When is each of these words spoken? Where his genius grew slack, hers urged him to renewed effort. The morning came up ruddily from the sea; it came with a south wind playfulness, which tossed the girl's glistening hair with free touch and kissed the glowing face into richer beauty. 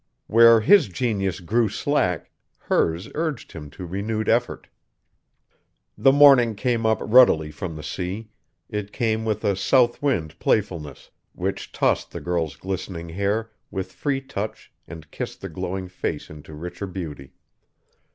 Where 0.25 0.61
his 0.61 0.87
genius 0.87 1.39
grew 1.39 1.69
slack, 1.69 2.31
hers 2.57 3.07
urged 3.13 3.51
him 3.51 3.69
to 3.69 3.85
renewed 3.85 4.27
effort. 4.27 4.67
The 5.95 6.11
morning 6.11 6.55
came 6.55 6.87
up 6.87 6.97
ruddily 7.03 7.51
from 7.51 7.75
the 7.75 7.83
sea; 7.83 8.29
it 8.67 8.91
came 8.91 9.25
with 9.25 9.43
a 9.43 9.55
south 9.55 10.01
wind 10.01 10.39
playfulness, 10.39 11.11
which 11.33 11.71
tossed 11.71 12.09
the 12.09 12.19
girl's 12.19 12.55
glistening 12.55 13.09
hair 13.09 13.51
with 13.69 13.91
free 13.93 14.21
touch 14.21 14.73
and 14.87 15.11
kissed 15.11 15.39
the 15.39 15.49
glowing 15.49 15.87
face 15.87 16.31
into 16.31 16.55
richer 16.55 16.87
beauty. 16.87 17.33